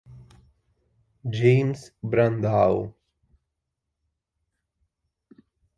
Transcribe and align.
James 1.39 1.91
Brandau. 2.01 2.81